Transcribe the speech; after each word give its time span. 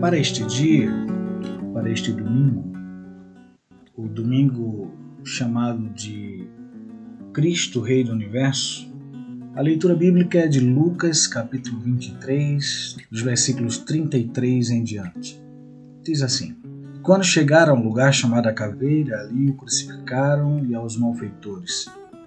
Para 0.00 0.16
este 0.16 0.46
dia, 0.46 0.90
para 1.74 1.90
este 1.90 2.10
domingo, 2.10 2.72
o 3.94 4.08
domingo 4.08 4.90
chamado 5.22 5.90
de 5.90 6.48
Cristo 7.34 7.82
Rei 7.82 8.02
do 8.02 8.12
Universo, 8.12 8.90
a 9.54 9.60
leitura 9.60 9.94
bíblica 9.94 10.38
é 10.38 10.48
de 10.48 10.58
Lucas, 10.58 11.26
capítulo 11.26 11.80
23, 11.80 12.96
dos 13.10 13.20
versículos 13.20 13.76
33 13.76 14.70
em 14.70 14.82
diante. 14.82 15.38
Diz 16.02 16.22
assim: 16.22 16.56
Quando 17.02 17.22
chegaram 17.22 17.76
ao 17.76 17.84
lugar 17.84 18.14
chamado 18.14 18.48
a 18.48 18.54
Caveira, 18.54 19.20
ali 19.20 19.50
o 19.50 19.54
crucificaram 19.54 20.64
e 20.64 20.74
aos 20.74 20.96
malfeitores, 20.96 21.84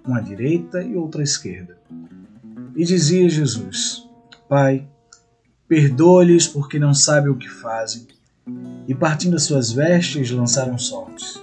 um 0.07 0.13
à 0.13 0.21
direita 0.21 0.83
e 0.83 0.95
outro 0.95 1.21
à 1.21 1.23
esquerda. 1.23 1.75
E 2.75 2.85
dizia 2.85 3.27
Jesus: 3.27 4.07
Pai, 4.47 4.87
Perdoa-lhes 5.73 6.47
porque 6.47 6.77
não 6.77 6.93
sabem 6.93 7.31
o 7.31 7.35
que 7.35 7.49
fazem. 7.49 8.05
E 8.87 8.93
partindo 8.93 9.35
as 9.35 9.45
suas 9.45 9.71
vestes, 9.71 10.29
lançaram 10.29 10.77
sortes. 10.77 11.41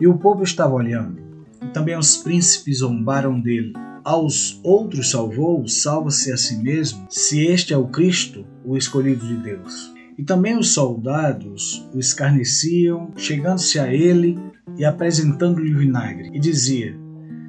E 0.00 0.06
o 0.06 0.16
povo 0.16 0.44
estava 0.44 0.72
olhando, 0.72 1.20
e 1.60 1.66
também 1.66 1.98
os 1.98 2.16
príncipes 2.16 2.78
zombaram 2.78 3.40
dele. 3.40 3.72
Aos 4.04 4.60
outros 4.62 5.10
salvou, 5.10 5.66
salva-se 5.66 6.30
a 6.30 6.36
si 6.36 6.58
mesmo, 6.58 7.04
se 7.10 7.44
este 7.44 7.74
é 7.74 7.76
o 7.76 7.88
Cristo, 7.88 8.46
o 8.64 8.76
escolhido 8.76 9.26
de 9.26 9.38
Deus. 9.38 9.92
E 10.16 10.22
também 10.22 10.56
os 10.56 10.70
soldados 10.70 11.84
o 11.92 11.98
escarneciam, 11.98 13.10
chegando-se 13.16 13.80
a 13.80 13.92
ele 13.92 14.38
e 14.78 14.84
apresentando-lhe 14.84 15.74
vinagre, 15.74 16.30
e 16.32 16.38
dizia: 16.38 16.96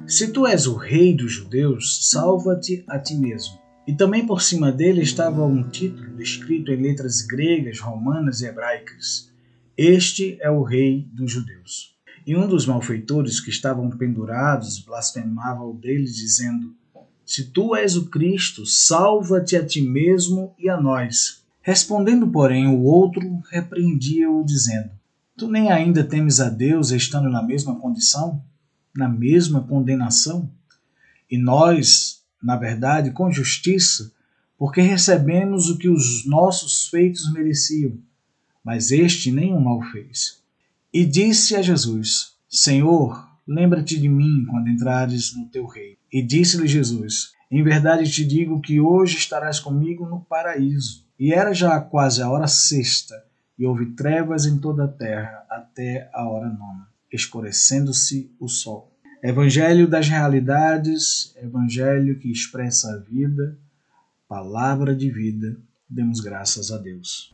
Se 0.04 0.32
tu 0.32 0.48
és 0.48 0.66
o 0.66 0.74
rei 0.74 1.14
dos 1.14 1.30
judeus, 1.30 2.10
salva-te 2.10 2.82
a 2.88 2.98
ti 2.98 3.14
mesmo. 3.14 3.61
E 3.86 3.92
também 3.92 4.24
por 4.24 4.40
cima 4.40 4.70
dele 4.70 5.02
estava 5.02 5.44
um 5.44 5.68
título 5.68 6.20
escrito 6.22 6.70
em 6.70 6.80
letras 6.80 7.22
gregas, 7.22 7.80
romanas 7.80 8.40
e 8.40 8.46
hebraicas: 8.46 9.32
Este 9.76 10.38
é 10.40 10.50
o 10.50 10.62
Rei 10.62 11.08
dos 11.12 11.32
Judeus. 11.32 11.92
E 12.24 12.36
um 12.36 12.46
dos 12.46 12.66
malfeitores 12.66 13.40
que 13.40 13.50
estavam 13.50 13.90
pendurados 13.90 14.78
blasfemava 14.78 15.64
o 15.64 15.74
dele, 15.74 16.04
dizendo: 16.04 16.76
Se 17.26 17.50
tu 17.50 17.74
és 17.74 17.96
o 17.96 18.08
Cristo, 18.08 18.64
salva-te 18.64 19.56
a 19.56 19.66
ti 19.66 19.82
mesmo 19.82 20.54
e 20.56 20.68
a 20.68 20.80
nós. 20.80 21.42
Respondendo, 21.60 22.28
porém, 22.28 22.68
o 22.68 22.82
outro 22.82 23.42
repreendia-o, 23.50 24.44
dizendo: 24.44 24.90
Tu 25.36 25.48
nem 25.48 25.72
ainda 25.72 26.04
temes 26.04 26.38
a 26.38 26.48
Deus 26.48 26.90
estando 26.92 27.28
na 27.28 27.42
mesma 27.42 27.74
condição, 27.74 28.40
na 28.96 29.08
mesma 29.08 29.60
condenação? 29.60 30.48
E 31.28 31.36
nós, 31.36 32.21
na 32.42 32.56
verdade, 32.56 33.12
com 33.12 33.30
justiça, 33.30 34.12
porque 34.58 34.80
recebemos 34.80 35.68
o 35.68 35.78
que 35.78 35.88
os 35.88 36.26
nossos 36.26 36.88
feitos 36.88 37.32
mereciam. 37.32 37.98
Mas 38.64 38.90
este 38.90 39.30
nenhum 39.30 39.60
mal 39.60 39.82
fez. 39.90 40.42
E 40.92 41.04
disse 41.04 41.56
a 41.56 41.62
Jesus: 41.62 42.34
Senhor, 42.48 43.28
lembra-te 43.46 43.98
de 43.98 44.08
mim 44.08 44.46
quando 44.48 44.68
entrares 44.68 45.34
no 45.34 45.48
teu 45.48 45.66
reino. 45.66 45.96
E 46.12 46.22
disse-lhe 46.22 46.68
Jesus: 46.68 47.32
Em 47.50 47.62
verdade 47.62 48.10
te 48.10 48.24
digo 48.24 48.60
que 48.60 48.80
hoje 48.80 49.16
estarás 49.16 49.58
comigo 49.58 50.06
no 50.06 50.20
paraíso. 50.20 51.04
E 51.18 51.32
era 51.32 51.54
já 51.54 51.80
quase 51.80 52.20
a 52.20 52.28
hora 52.28 52.46
sexta, 52.46 53.14
e 53.58 53.64
houve 53.64 53.94
trevas 53.94 54.44
em 54.44 54.58
toda 54.58 54.84
a 54.84 54.88
terra 54.88 55.46
até 55.48 56.10
a 56.12 56.28
hora 56.28 56.48
nona, 56.48 56.88
escurecendo-se 57.12 58.30
o 58.38 58.48
sol. 58.48 58.91
Evangelho 59.22 59.86
das 59.86 60.08
realidades, 60.08 61.32
evangelho 61.36 62.18
que 62.18 62.28
expressa 62.28 62.92
a 62.92 62.98
vida, 62.98 63.56
palavra 64.26 64.96
de 64.96 65.12
vida. 65.12 65.56
Demos 65.88 66.18
graças 66.18 66.72
a 66.72 66.78
Deus. 66.78 67.32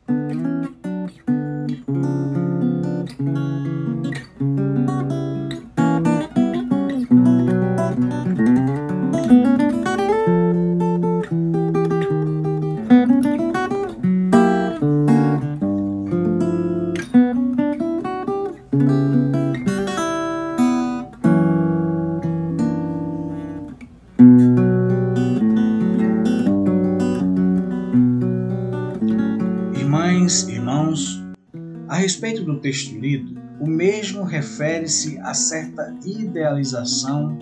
Respeito 32.09 32.43
do 32.43 32.59
texto 32.59 32.99
lido, 32.99 33.39
o 33.61 33.67
mesmo 33.67 34.23
refere-se 34.23 35.19
a 35.19 35.35
certa 35.35 35.95
idealização 36.07 37.37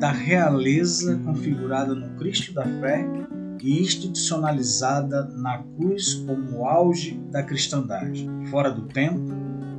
da 0.00 0.10
realeza 0.10 1.18
configurada 1.18 1.94
no 1.94 2.16
Cristo 2.16 2.54
da 2.54 2.64
fé 2.64 3.06
e 3.62 3.78
institucionalizada 3.78 5.24
na 5.36 5.58
cruz 5.58 6.14
como 6.14 6.64
auge 6.64 7.20
da 7.30 7.42
cristandade, 7.42 8.26
fora 8.50 8.70
do 8.70 8.88
tempo, 8.88 9.20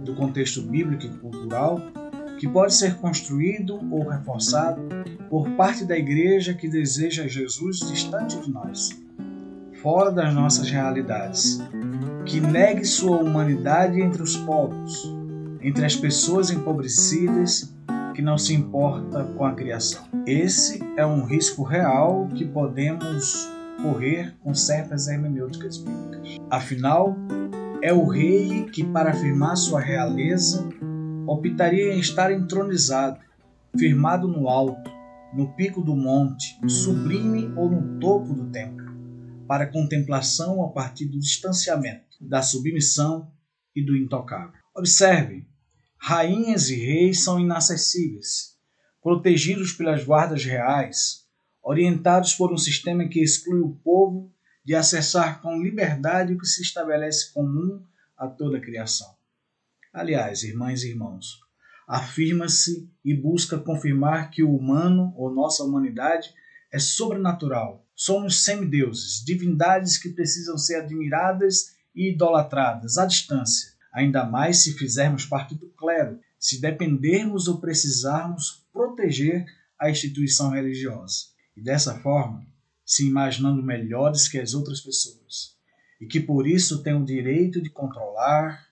do 0.06 0.14
contexto 0.14 0.62
bíblico 0.62 1.08
e 1.08 1.18
cultural, 1.18 1.82
que 2.38 2.48
pode 2.48 2.76
ser 2.76 2.98
construído 2.98 3.80
ou 3.92 4.08
reforçado 4.08 4.84
por 5.32 5.50
parte 5.53 5.84
da 5.84 5.98
igreja 5.98 6.53
que 6.53 6.70
deseja 6.70 7.28
Jesus 7.28 7.80
distante 7.80 8.40
de 8.40 8.52
nós, 8.52 9.01
fora 9.81 10.12
das 10.12 10.34
nossas 10.34 10.69
realidades, 10.69 11.59
que 12.25 12.40
negue 12.40 12.86
sua 12.86 13.18
humanidade 13.18 14.00
entre 14.00 14.22
os 14.22 14.38
povos, 14.38 15.12
entre 15.59 15.84
as 15.84 15.96
pessoas 15.96 16.52
empobrecidas, 16.52 17.74
que 18.14 18.22
não 18.22 18.38
se 18.38 18.53
importa 18.53 19.24
com 19.36 19.44
a 19.44 19.53
criação. 19.53 20.03
Esse 20.25 20.80
é 20.96 21.06
um 21.06 21.25
risco 21.25 21.64
real 21.64 22.28
que 22.36 22.46
podemos 22.46 23.50
correr 23.81 24.36
com 24.44 24.53
certas 24.53 25.08
hermenêuticas 25.08 25.78
bíblicas. 25.78 26.38
Afinal, 26.50 27.16
é 27.81 27.91
o 27.91 28.06
rei 28.06 28.66
que, 28.72 28.84
para 28.84 29.09
afirmar 29.09 29.56
sua 29.56 29.80
realeza, 29.80 30.70
optaria 31.25 31.94
em 31.94 32.00
estar 32.00 32.31
entronizado, 32.31 33.18
firmado 33.75 34.28
no 34.28 34.47
alto, 34.47 34.91
no 35.34 35.47
pico 35.53 35.81
do 35.81 35.96
monte, 35.96 36.59
sublime 36.68 37.52
ou 37.56 37.70
no 37.70 38.00
topo 38.00 38.34
do 38.34 38.46
templo, 38.52 38.81
para 39.52 39.68
contemplação 39.68 40.64
a 40.64 40.70
partir 40.70 41.08
do 41.08 41.20
distanciamento 41.20 42.16
da 42.22 42.42
submissão 42.42 43.30
e 43.76 43.84
do 43.84 43.98
intocável. 43.98 44.58
Observe, 44.74 45.46
rainhas 45.98 46.70
e 46.70 46.76
reis 46.78 47.22
são 47.22 47.38
inacessíveis, 47.38 48.58
protegidos 49.03 49.74
pelas 49.74 50.06
guardas 50.06 50.46
reais, 50.46 51.28
orientados 51.62 52.34
por 52.34 52.53
um 52.53 52.58
sistema 52.58 53.06
que 53.09 53.22
exclui 53.22 53.59
o 53.59 53.76
povo 53.84 54.34
de 54.64 54.74
acessar 54.74 55.42
com 55.42 55.62
liberdade 55.62 56.32
o 56.32 56.38
que 56.38 56.47
se 56.47 56.62
estabelece 56.62 57.34
comum 57.34 57.86
a 58.18 58.30
toda 58.30 58.58
a 58.58 58.62
criação. 58.62 59.14
Aliás, 59.92 60.44
irmãs 60.44 60.82
e 60.84 60.92
irmãos, 60.92 61.42
afirma-se 61.86 62.90
e 63.04 63.14
busca 63.14 63.58
confirmar 63.58 64.32
que 64.32 64.44
o 64.44 64.56
humano 64.56 65.14
ou 65.18 65.30
nossa 65.30 65.62
humanidade 65.62 66.34
é 66.72 66.80
sobrenatural. 66.80 67.81
Somos 68.03 68.44
semideuses, 68.44 69.24
divindades 69.24 69.96
que 69.96 70.09
precisam 70.09 70.58
ser 70.58 70.78
admiradas 70.78 71.76
e 71.94 72.09
idolatradas 72.09 72.98
à 72.98 73.06
distância, 73.06 73.74
ainda 73.94 74.26
mais 74.26 74.64
se 74.64 74.74
fizermos 74.74 75.24
parte 75.24 75.53
do 75.53 75.70
clero, 75.70 76.20
se 76.40 76.59
dependermos 76.59 77.48
ou 77.48 77.62
precisarmos 77.62 78.66
proteger 78.74 79.46
a 79.80 79.88
instituição 79.88 80.50
religiosa. 80.50 81.28
E 81.56 81.62
dessa 81.62 82.00
forma, 82.00 82.44
se 82.84 83.08
imaginando 83.08 83.62
melhores 83.62 84.28
que 84.28 84.40
as 84.40 84.56
outras 84.56 84.82
pessoas 84.82 85.56
e 86.02 86.08
que 86.08 86.20
por 86.20 86.47
isso 86.47 86.82
têm 86.82 86.96
o 86.96 87.06
direito 87.06 87.62
de 87.62 87.70
controlar, 87.70 88.68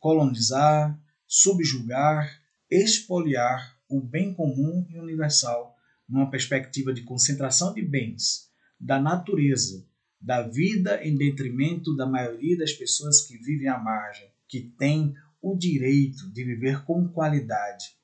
colonizar, 0.00 1.00
subjugar, 1.24 2.42
expoliar 2.68 3.76
o 3.88 4.00
bem 4.00 4.34
comum 4.34 4.84
e 4.90 4.98
universal 4.98 5.76
numa 6.08 6.28
perspectiva 6.28 6.92
de 6.92 7.02
concentração 7.02 7.72
de 7.72 7.80
bens, 7.80 8.50
da 8.82 9.00
natureza, 9.00 9.86
da 10.20 10.42
vida 10.42 11.02
em 11.06 11.16
detrimento 11.16 11.94
da 11.94 12.04
maioria 12.04 12.58
das 12.58 12.72
pessoas 12.72 13.20
que 13.20 13.38
vivem 13.38 13.68
à 13.68 13.78
margem, 13.78 14.28
que 14.48 14.60
têm 14.60 15.14
o 15.40 15.56
direito 15.56 16.28
de 16.32 16.44
viver 16.44 16.84
com 16.84 17.08
qualidade 17.08 17.96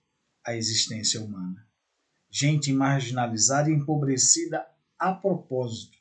a 0.44 0.56
existência 0.56 1.20
humana. 1.20 1.66
Gente 2.30 2.72
marginalizada 2.72 3.70
e 3.70 3.74
empobrecida 3.74 4.64
a 4.96 5.12
propósito, 5.12 5.98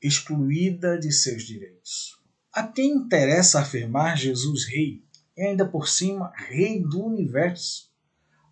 excluída 0.00 0.98
de 0.98 1.10
seus 1.10 1.42
direitos. 1.42 2.16
A 2.52 2.62
quem 2.62 2.92
interessa 2.92 3.60
afirmar 3.60 4.16
Jesus 4.16 4.66
rei, 4.66 5.02
e 5.36 5.42
ainda 5.42 5.66
por 5.66 5.88
cima 5.88 6.32
rei 6.36 6.80
do 6.80 7.04
universo? 7.04 7.90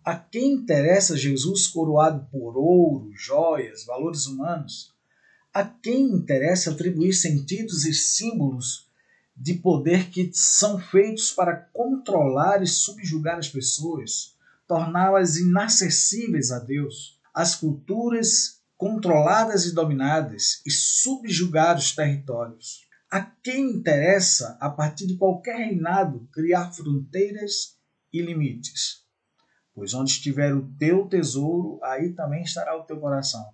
A 0.03 0.17
quem 0.17 0.53
interessa 0.53 1.15
Jesus 1.15 1.67
coroado 1.67 2.27
por 2.29 2.57
ouro, 2.57 3.11
joias, 3.13 3.85
valores 3.85 4.25
humanos? 4.25 4.91
A 5.53 5.65
quem 5.65 6.03
interessa 6.13 6.71
atribuir 6.71 7.11
sentidos 7.11 7.83
e 7.83 7.93
símbolos 7.93 8.87
de 9.35 9.55
poder 9.55 10.09
que 10.09 10.31
são 10.33 10.79
feitos 10.79 11.29
para 11.33 11.57
controlar 11.73 12.63
e 12.63 12.67
subjugar 12.67 13.37
as 13.37 13.49
pessoas, 13.49 14.33
torná-las 14.65 15.35
inacessíveis 15.35 16.51
a 16.51 16.59
Deus? 16.59 17.19
As 17.33 17.53
culturas 17.53 18.61
controladas 18.77 19.65
e 19.65 19.75
dominadas 19.75 20.61
e 20.65 20.71
subjugar 20.71 21.77
os 21.77 21.93
territórios. 21.93 22.87
A 23.11 23.19
quem 23.19 23.71
interessa, 23.71 24.57
a 24.57 24.69
partir 24.69 25.05
de 25.05 25.17
qualquer 25.17 25.57
reinado, 25.57 26.29
criar 26.31 26.71
fronteiras 26.71 27.77
e 28.13 28.21
limites? 28.21 29.03
Pois 29.75 29.93
onde 29.93 30.11
estiver 30.11 30.55
o 30.55 30.65
teu 30.79 31.09
tesouro, 31.09 31.77
aí 31.83 32.13
também 32.13 32.41
estará 32.41 32.73
o 32.77 32.83
teu 32.83 33.01
coração. 33.01 33.45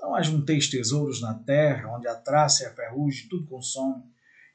Não 0.00 0.14
ajunteis 0.14 0.68
tesouros 0.68 1.20
na 1.20 1.34
terra, 1.34 1.94
onde 1.94 2.08
a 2.08 2.14
traça 2.14 2.62
e 2.62 2.66
a 2.66 2.74
ferrugem 2.74 3.28
tudo 3.28 3.46
consome, 3.46 4.02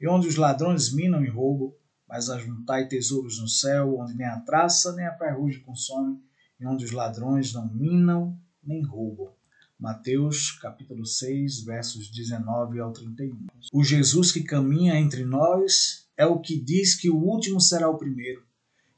e 0.02 0.08
onde 0.08 0.28
os 0.28 0.36
ladrões 0.36 0.92
minam 0.92 1.24
e 1.24 1.30
roubam, 1.30 1.74
mas 2.08 2.30
ajuntai 2.30 2.88
tesouros 2.88 3.40
no 3.40 3.48
céu, 3.48 3.98
onde 4.00 4.16
nem 4.16 4.26
a 4.26 4.40
traça 4.40 4.94
nem 4.94 5.06
a 5.06 5.18
ferrugem 5.18 5.62
consome, 5.62 6.20
e 6.60 6.66
onde 6.66 6.86
os 6.86 6.92
ladrões 6.92 7.54
não 7.54 7.72
minam 7.74 8.38
nem 8.64 8.84
roubam. 8.84 9.34
Mateus 9.80 10.52
capítulo 10.52 11.06
6, 11.06 11.64
versos 11.64 12.10
19 12.10 12.80
ao 12.80 12.92
31. 12.94 13.48
O 13.74 13.84
Jesus 13.84 14.32
que 14.32 14.42
caminha 14.42 14.96
entre 14.96 15.26
nós 15.26 16.08
é 16.18 16.26
o 16.26 16.40
que 16.40 16.60
diz 16.60 16.96
que 16.96 17.10
o 17.10 17.18
último 17.18 17.60
será 17.60 17.90
o 17.90 17.98
primeiro, 17.98 18.44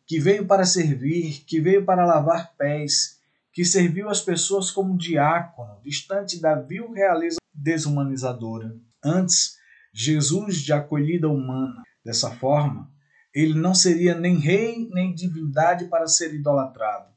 que 0.06 0.20
veio 0.20 0.46
para 0.46 0.66
servir, 0.66 1.44
que 1.46 1.60
veio 1.60 1.84
para 1.84 2.06
lavar 2.06 2.56
pés, 2.56 3.17
que 3.57 3.65
serviu 3.65 4.07
as 4.07 4.21
pessoas 4.21 4.69
como 4.69 4.95
diácono, 4.95 5.81
distante 5.83 6.39
da 6.39 6.54
vil 6.54 6.92
realeza 6.92 7.39
desumanizadora. 7.51 8.80
Antes, 9.04 9.57
Jesus 9.92 10.57
de 10.57 10.71
acolhida 10.71 11.27
humana. 11.27 11.81
Dessa 12.06 12.30
forma, 12.30 12.88
ele 13.33 13.56
não 13.56 13.74
seria 13.74 14.13
nem 14.13 14.38
rei 14.38 14.88
nem 14.94 15.12
divindade 15.12 15.86
para 15.86 16.06
ser 16.06 16.36
idolatrado. 16.36 17.12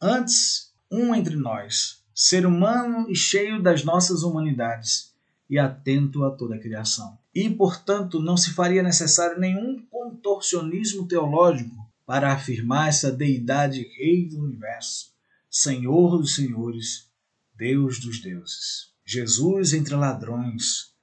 Antes, 0.00 0.72
um 0.90 1.14
entre 1.14 1.36
nós, 1.36 2.06
ser 2.14 2.46
humano 2.46 3.10
e 3.10 3.14
cheio 3.14 3.62
das 3.62 3.84
nossas 3.84 4.22
humanidades, 4.22 5.14
e 5.46 5.58
atento 5.58 6.24
a 6.24 6.30
toda 6.30 6.54
a 6.54 6.58
criação. 6.58 7.18
E, 7.34 7.50
portanto, 7.50 8.18
não 8.18 8.34
se 8.34 8.54
faria 8.54 8.82
necessário 8.82 9.38
nenhum 9.38 9.84
contorcionismo 9.90 11.06
teológico 11.06 11.76
para 12.06 12.32
afirmar 12.32 12.88
essa 12.88 13.12
deidade 13.12 13.86
Rei 13.98 14.26
do 14.26 14.42
universo, 14.42 15.09
Senhor 15.52 16.16
dos 16.16 16.36
senhores, 16.36 17.10
Deus 17.56 17.98
dos 17.98 18.22
deuses. 18.22 18.92
Jesus 19.04 19.72
entre 19.72 19.96
ladrões, 19.96 20.94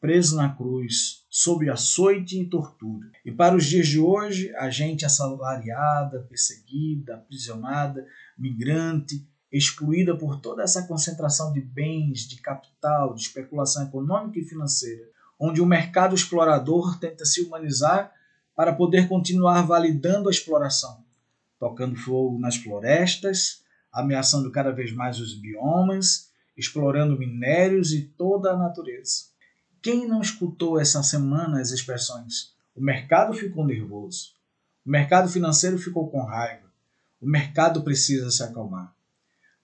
preso 0.00 0.36
na 0.36 0.48
cruz, 0.48 1.26
sob 1.28 1.68
açoite 1.68 2.40
e 2.40 2.48
tortura. 2.48 3.10
E 3.24 3.32
para 3.32 3.56
os 3.56 3.66
dias 3.66 3.88
de 3.88 3.98
hoje, 3.98 4.54
a 4.54 4.70
gente 4.70 5.04
assalariada, 5.04 6.20
perseguida, 6.20 7.16
aprisionada, 7.16 8.06
migrante, 8.38 9.26
excluída 9.50 10.16
por 10.16 10.40
toda 10.40 10.62
essa 10.62 10.86
concentração 10.86 11.52
de 11.52 11.60
bens, 11.60 12.28
de 12.28 12.40
capital, 12.40 13.12
de 13.12 13.22
especulação 13.22 13.88
econômica 13.88 14.38
e 14.38 14.44
financeira, 14.44 15.02
onde 15.36 15.60
o 15.60 15.66
mercado 15.66 16.14
explorador 16.14 16.96
tenta 17.00 17.24
se 17.24 17.42
humanizar 17.42 18.12
para 18.54 18.72
poder 18.72 19.08
continuar 19.08 19.62
validando 19.62 20.28
a 20.28 20.32
exploração, 20.32 21.04
tocando 21.58 21.96
fogo 21.96 22.38
nas 22.38 22.54
florestas, 22.54 23.65
ameaçando 23.96 24.50
cada 24.50 24.70
vez 24.70 24.92
mais 24.92 25.18
os 25.18 25.34
biomas, 25.34 26.30
explorando 26.56 27.18
minérios 27.18 27.92
e 27.92 28.02
toda 28.02 28.52
a 28.52 28.56
natureza. 28.56 29.24
Quem 29.80 30.06
não 30.06 30.20
escutou 30.20 30.78
essa 30.78 31.02
semana 31.02 31.60
as 31.60 31.70
expressões? 31.70 32.54
O 32.74 32.80
mercado 32.82 33.32
ficou 33.32 33.64
nervoso. 33.64 34.34
O 34.84 34.90
mercado 34.90 35.28
financeiro 35.28 35.78
ficou 35.78 36.10
com 36.10 36.22
raiva. 36.22 36.66
O 37.20 37.26
mercado 37.26 37.82
precisa 37.82 38.30
se 38.30 38.42
acalmar. 38.42 38.94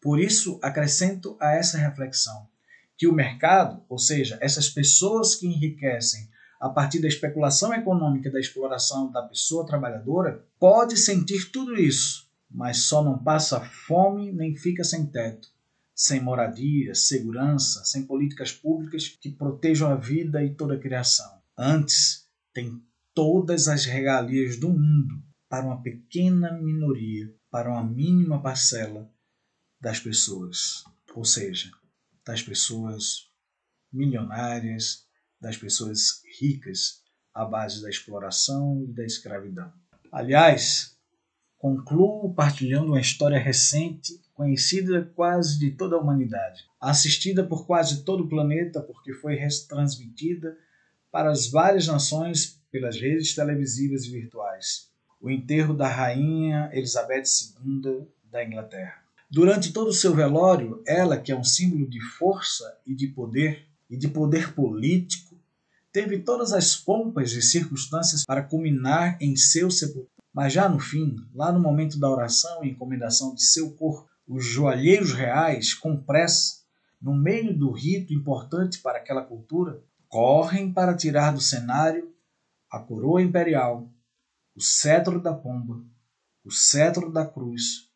Por 0.01 0.19
isso, 0.19 0.59
acrescento 0.63 1.37
a 1.39 1.53
essa 1.53 1.77
reflexão 1.77 2.49
que 2.97 3.07
o 3.07 3.13
mercado, 3.13 3.83
ou 3.89 3.99
seja, 3.99 4.39
essas 4.41 4.69
pessoas 4.69 5.35
que 5.35 5.47
enriquecem 5.47 6.29
a 6.61 6.69
partir 6.69 7.01
da 7.01 7.09
especulação 7.09 7.75
econômica 7.75 8.31
da 8.31 8.39
exploração 8.39 9.11
da 9.11 9.23
pessoa 9.23 9.67
trabalhadora, 9.67 10.45
pode 10.59 10.97
sentir 10.97 11.51
tudo 11.51 11.77
isso, 11.77 12.29
mas 12.55 12.85
só 12.85 13.03
não 13.03 13.23
passa 13.23 13.61
fome 13.61 14.33
nem 14.33 14.57
fica 14.57 14.85
sem 14.85 15.07
teto, 15.07 15.49
sem 15.95 16.21
moradia, 16.21 16.95
segurança, 16.95 17.85
sem 17.85 18.05
políticas 18.05 18.53
públicas 18.53 19.09
que 19.09 19.31
protejam 19.31 19.91
a 19.91 19.97
vida 19.97 20.45
e 20.45 20.55
toda 20.55 20.75
a 20.75 20.81
criação. 20.81 21.41
Antes, 21.57 22.29
tem 22.53 22.83
todas 23.15 23.69
as 23.69 23.85
regalias 23.85 24.59
do 24.59 24.69
mundo 24.69 25.23
para 25.49 25.67
uma 25.67 25.83
pequena 25.83 26.53
minoria, 26.53 27.33
para 27.51 27.71
uma 27.71 27.85
mínima 27.85 28.41
parcela 28.41 29.11
das 29.81 30.01
pessoas, 30.01 30.85
ou 31.15 31.25
seja, 31.25 31.71
das 32.25 32.43
pessoas 32.43 33.31
milionárias, 33.93 35.07
das 35.41 35.57
pessoas 35.57 36.23
ricas 36.41 37.03
à 37.35 37.45
base 37.45 37.83
da 37.83 37.91
exploração 37.91 38.85
e 38.85 38.93
da 38.93 39.05
escravidão. 39.05 39.73
Aliás, 40.11 40.97
concluo 41.63 42.35
partilhando 42.35 42.89
uma 42.89 43.01
história 43.01 43.39
recente, 43.39 44.21
conhecida 44.35 45.09
quase 45.15 45.61
de 45.61 45.71
toda 45.71 45.95
a 45.95 46.01
humanidade, 46.01 46.65
assistida 46.81 47.45
por 47.45 47.65
quase 47.65 48.03
todo 48.03 48.25
o 48.25 48.29
planeta 48.29 48.81
porque 48.81 49.15
foi 49.15 49.37
retransmitida 49.37 50.59
para 51.13 51.31
as 51.31 51.49
várias 51.49 51.87
nações 51.87 52.61
pelas 52.69 53.01
redes 53.01 53.33
televisivas 53.33 54.05
e 54.07 54.11
virtuais. 54.11 54.91
O 55.21 55.31
enterro 55.31 55.73
da 55.73 55.87
rainha 55.87 56.69
Elizabeth 56.73 57.23
II 57.65 58.09
da 58.29 58.45
Inglaterra. 58.45 59.01
Durante 59.31 59.73
todo 59.73 59.87
o 59.87 59.95
seu 59.95 60.13
velório, 60.13 60.83
ela, 60.85 61.17
que 61.17 61.31
é 61.31 61.37
um 61.37 61.45
símbolo 61.45 61.89
de 61.89 62.01
força 62.01 62.77
e 62.85 62.93
de 62.93 63.07
poder, 63.07 63.69
e 63.89 63.97
de 63.97 64.09
poder 64.09 64.53
político, 64.53 65.37
teve 65.93 66.19
todas 66.19 66.53
as 66.53 66.75
pompas 66.75 67.31
e 67.33 67.41
circunstâncias 67.41 68.25
para 68.25 68.43
culminar 68.43 69.17
em 69.21 69.37
seu 69.37 69.71
sepultamento. 69.71 70.12
Mas 70.33 70.53
já 70.53 70.69
no 70.69 70.79
fim, 70.79 71.17
lá 71.35 71.53
no 71.53 71.61
momento 71.61 71.99
da 71.99 72.09
oração 72.09 72.65
e 72.65 72.71
encomendação 72.71 73.35
de 73.35 73.43
seu 73.43 73.73
corpo, 73.73 74.09
os 74.27 74.45
joalheiros 74.45 75.13
reais, 75.13 75.75
com 75.75 75.97
pressa, 75.97 76.63
no 77.01 77.15
meio 77.15 77.57
do 77.57 77.71
rito 77.71 78.15
importante 78.15 78.79
para 78.79 78.99
aquela 78.99 79.23
cultura, 79.23 79.83
correm 80.09 80.73
para 80.73 80.97
tirar 80.97 81.33
do 81.33 81.41
cenário 81.41 82.15
a 82.71 82.79
coroa 82.79 83.21
imperial, 83.21 83.91
o 84.55 84.61
cetro 84.61 85.21
da 85.21 85.35
pomba, 85.35 85.83
o 86.45 86.51
cetro 86.51 87.13
da 87.13 87.27
cruz, 87.27 87.91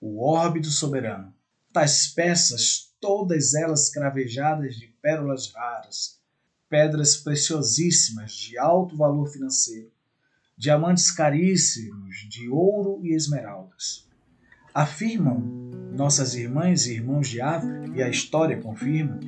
o 0.00 0.22
orbe 0.24 0.60
do 0.60 0.70
soberano. 0.70 1.34
Tais 1.72 2.08
peças, 2.08 2.94
todas 3.00 3.52
elas 3.52 3.90
cravejadas 3.90 4.76
de 4.76 4.86
pérolas 5.02 5.52
raras, 5.52 6.20
pedras 6.68 7.16
preciosíssimas 7.16 8.32
de 8.32 8.56
alto 8.56 8.96
valor 8.96 9.28
financeiro, 9.28 9.90
diamantes 10.56 11.10
caríssimos 11.10 12.26
de 12.30 12.48
ouro 12.48 13.00
e 13.02 13.14
esmeraldas. 13.14 14.06
Afirmam 14.72 15.40
nossas 15.94 16.34
irmãs 16.34 16.86
e 16.86 16.94
irmãos 16.94 17.28
de 17.28 17.40
África, 17.40 17.90
e 17.94 18.02
a 18.02 18.08
história 18.08 18.60
confirma, 18.60 19.20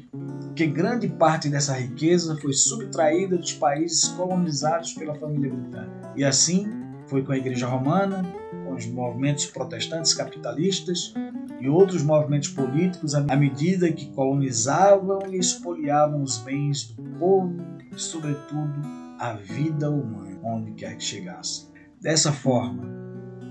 que 0.54 0.66
grande 0.66 1.08
parte 1.08 1.49
dessa 1.49 1.75
riqueza 1.75 2.37
foi 2.37 2.52
subtraída 2.52 3.37
dos 3.37 3.52
países 3.54 4.08
colonizados 4.08 4.92
pela 4.92 5.14
família 5.14 5.50
britânica. 5.50 6.12
E 6.16 6.25
assim 6.25 6.66
foi 7.06 7.23
com 7.23 7.32
a 7.32 7.38
Igreja 7.38 7.66
Romana, 7.66 8.23
com 8.64 8.75
os 8.75 8.87
movimentos 8.87 9.47
protestantes 9.47 10.12
capitalistas, 10.12 11.14
e 11.61 11.68
outros 11.68 12.02
movimentos 12.02 12.50
políticos 12.50 13.14
à 13.14 13.37
medida 13.37 13.90
que 13.90 14.11
colonizavam 14.11 15.20
e 15.30 15.38
expoliavam 15.38 16.23
os 16.23 16.38
bens 16.38 16.85
do 16.85 17.02
povo 17.18 17.56
e, 17.94 18.00
sobretudo, 18.00 18.80
a 19.18 19.32
vida 19.32 19.90
humana, 19.90 20.27
onde 20.42 20.73
quer 20.73 20.97
que 20.97 21.04
chegasse. 21.04 21.68
Dessa 22.00 22.33
forma, 22.33 22.99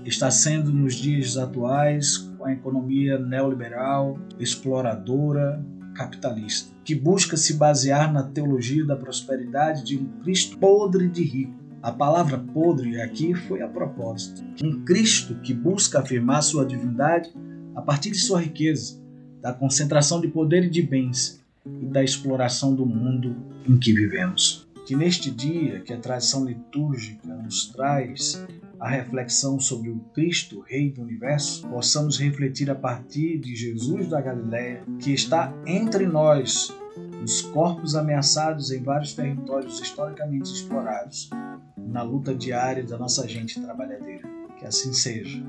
está 0.04 0.30
sendo 0.30 0.72
nos 0.72 0.94
dias 0.94 1.36
atuais 1.36 2.16
com 2.16 2.44
a 2.44 2.52
economia 2.52 3.18
neoliberal, 3.18 4.18
exploradora, 4.38 5.62
capitalista, 5.94 6.72
que 6.84 6.94
busca 6.94 7.36
se 7.36 7.54
basear 7.54 8.12
na 8.12 8.22
teologia 8.22 8.86
da 8.86 8.96
prosperidade 8.96 9.84
de 9.84 9.98
um 9.98 10.06
Cristo 10.22 10.56
podre 10.58 11.08
de 11.08 11.24
rico. 11.24 11.58
A 11.82 11.92
palavra 11.92 12.38
podre 12.38 13.00
aqui 13.00 13.34
foi 13.34 13.62
a 13.62 13.68
propósito. 13.68 14.42
Um 14.62 14.84
Cristo 14.84 15.34
que 15.36 15.52
busca 15.52 16.00
afirmar 16.00 16.42
sua 16.42 16.64
divindade 16.64 17.30
a 17.74 17.82
partir 17.82 18.10
de 18.10 18.18
sua 18.18 18.40
riqueza, 18.40 19.00
da 19.40 19.52
concentração 19.52 20.20
de 20.20 20.28
poder 20.28 20.64
e 20.64 20.70
de 20.70 20.82
bens 20.82 21.44
e 21.64 21.86
da 21.86 22.02
exploração 22.02 22.74
do 22.74 22.86
mundo 22.86 23.36
em 23.68 23.76
que 23.78 23.92
vivemos. 23.92 24.67
Que 24.88 24.96
neste 24.96 25.30
dia 25.30 25.80
que 25.80 25.92
a 25.92 25.98
tradição 25.98 26.46
litúrgica 26.46 27.28
nos 27.28 27.66
traz 27.66 28.42
a 28.80 28.88
reflexão 28.88 29.60
sobre 29.60 29.90
o 29.90 29.98
Cristo, 30.14 30.64
Rei 30.66 30.90
do 30.90 31.02
Universo, 31.02 31.68
possamos 31.68 32.18
refletir 32.18 32.70
a 32.70 32.74
partir 32.74 33.38
de 33.38 33.54
Jesus 33.54 34.08
da 34.08 34.18
Galiléia, 34.18 34.82
que 34.98 35.12
está 35.12 35.52
entre 35.66 36.06
nós, 36.06 36.74
nos 37.20 37.42
corpos 37.42 37.94
ameaçados 37.94 38.70
em 38.70 38.82
vários 38.82 39.12
territórios 39.12 39.78
historicamente 39.78 40.50
explorados, 40.50 41.28
na 41.76 42.02
luta 42.02 42.34
diária 42.34 42.82
da 42.82 42.96
nossa 42.96 43.28
gente 43.28 43.60
trabalhadeira. 43.60 44.26
Que 44.58 44.64
assim 44.64 44.94
seja 44.94 45.44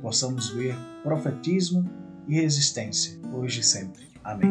possamos 0.00 0.50
ver 0.50 0.74
profetismo 1.04 1.88
e 2.26 2.34
resistência, 2.34 3.16
hoje 3.32 3.60
e 3.60 3.62
sempre. 3.62 4.08
Amém. 4.24 4.50